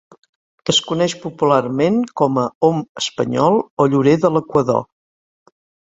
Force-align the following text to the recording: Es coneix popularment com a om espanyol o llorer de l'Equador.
Es 0.71 0.79
coneix 0.91 1.15
popularment 1.25 2.01
com 2.23 2.41
a 2.47 2.47
om 2.71 2.83
espanyol 3.05 3.61
o 3.87 3.91
llorer 3.93 4.19
de 4.27 4.37
l'Equador. 4.37 4.85